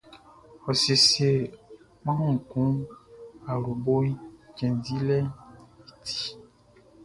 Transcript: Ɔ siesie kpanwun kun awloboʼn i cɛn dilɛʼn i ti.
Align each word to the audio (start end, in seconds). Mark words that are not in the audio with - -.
Ɔ 0.67 0.71
siesie 0.81 1.31
kpanwun 2.01 2.37
kun 2.51 2.73
awloboʼn 3.51 4.05
i 4.09 4.13
cɛn 4.57 4.73
dilɛʼn 4.83 5.27
i 5.91 5.95
ti. 6.05 6.23